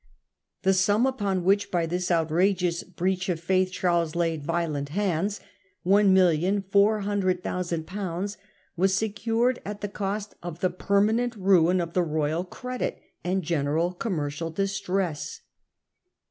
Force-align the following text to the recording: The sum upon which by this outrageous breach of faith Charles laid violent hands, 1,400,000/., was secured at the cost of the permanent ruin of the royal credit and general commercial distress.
The 0.63 0.73
sum 0.73 1.05
upon 1.05 1.43
which 1.43 1.69
by 1.69 1.85
this 1.85 2.09
outrageous 2.09 2.81
breach 2.81 3.29
of 3.29 3.39
faith 3.39 3.71
Charles 3.71 4.15
laid 4.15 4.43
violent 4.43 4.89
hands, 4.89 5.41
1,400,000/., 5.85 8.37
was 8.75 8.95
secured 8.95 9.61
at 9.63 9.81
the 9.81 9.87
cost 9.87 10.33
of 10.41 10.59
the 10.61 10.71
permanent 10.71 11.35
ruin 11.35 11.79
of 11.79 11.93
the 11.93 12.01
royal 12.01 12.43
credit 12.43 12.99
and 13.23 13.43
general 13.43 13.91
commercial 13.93 14.49
distress. 14.49 15.41